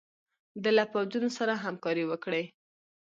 ده 0.63 0.69
له 0.77 0.83
پوځونو 0.93 1.29
سره 1.37 1.53
همکاري 1.65 2.03
وکړي. 2.07 2.43